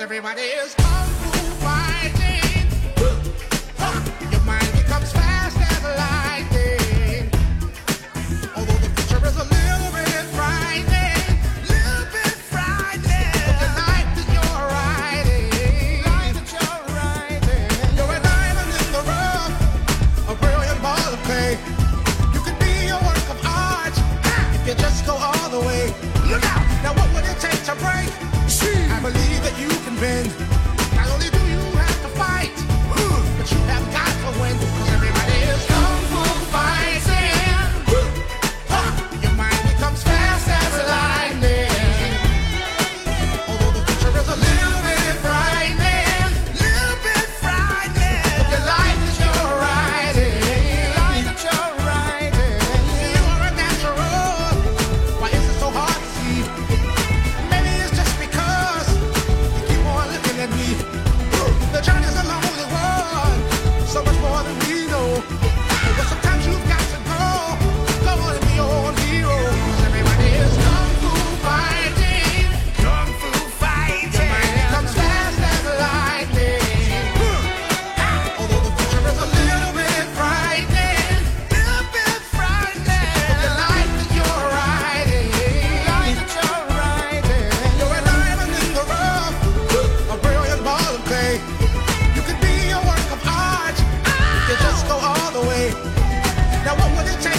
Everybody 0.00 0.42
is 0.42 0.74
kung. 0.74 1.37
way. 25.56 25.86
Look 26.28 26.44
out! 26.44 26.82
Now 26.82 26.92
what 26.94 27.12
would 27.14 27.24
it 27.24 27.40
take? 27.40 27.57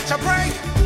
catch 0.09 0.19
a 0.19 0.23
break. 0.23 0.78